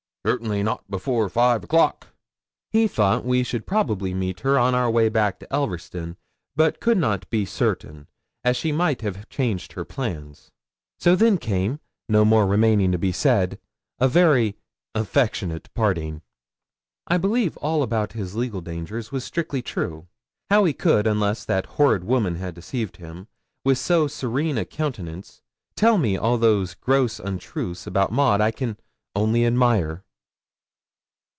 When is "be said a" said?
12.99-14.07